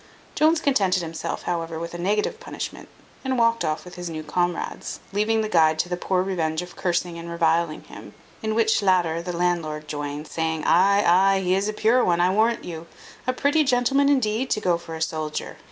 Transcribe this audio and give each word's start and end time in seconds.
Jones 0.33 0.59
contented 0.59 1.03
himself 1.03 1.43
however 1.43 1.77
with 1.77 1.93
a 1.93 1.99
negative 1.99 2.39
punishment, 2.39 2.89
and 3.23 3.37
walked 3.37 3.63
off 3.63 3.85
with 3.85 3.93
his 3.97 4.09
new 4.09 4.23
comrades, 4.23 4.99
leaving 5.13 5.41
the 5.41 5.47
guide 5.47 5.77
to 5.77 5.89
the 5.89 5.95
poor 5.95 6.23
revenge 6.23 6.63
of 6.63 6.75
cursing 6.75 7.19
and 7.19 7.29
reviling 7.29 7.83
him; 7.83 8.15
in 8.41 8.55
which 8.55 8.81
latter 8.81 9.21
the 9.21 9.31
landlord 9.31 9.87
joined, 9.87 10.27
saying, 10.27 10.63
"Ay, 10.65 11.03
ay, 11.05 11.41
he 11.41 11.53
is 11.53 11.69
a 11.69 11.73
pure 11.73 12.03
one, 12.03 12.19
I 12.19 12.31
warrant 12.33 12.63
you. 12.63 12.87
A 13.27 13.31
pretty 13.33 13.63
gentleman, 13.63 14.09
indeed, 14.09 14.49
to 14.49 14.59
go 14.59 14.79
for 14.79 14.95
a 14.95 15.03
soldier! 15.03 15.57